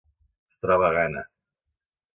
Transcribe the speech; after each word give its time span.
Es 0.53 0.57
troba 0.67 0.89
a 0.89 0.91
Ghana. 0.97 1.25